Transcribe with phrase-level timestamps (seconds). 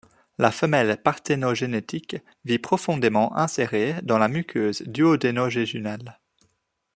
[0.39, 6.17] La femelle parthénogénétique vit profondément insérée dans la muqueuse duodéno-jéjunale.